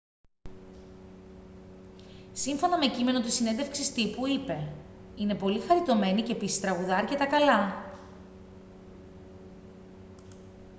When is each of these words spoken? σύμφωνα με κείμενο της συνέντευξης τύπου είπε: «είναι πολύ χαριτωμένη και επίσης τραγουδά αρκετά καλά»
σύμφωνα 2.33 2.77
με 2.77 2.87
κείμενο 2.87 3.21
της 3.21 3.33
συνέντευξης 3.33 3.91
τύπου 3.93 4.27
είπε: 4.27 4.73
«είναι 5.15 5.35
πολύ 5.35 5.59
χαριτωμένη 5.59 6.21
και 6.21 6.31
επίσης 6.31 6.59
τραγουδά 6.59 6.95
αρκετά 6.95 7.25
καλά» 7.27 7.85